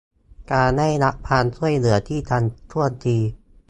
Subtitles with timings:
[0.51, 3.17] การได้รับความช่วยเหลือที่ทันท่วงที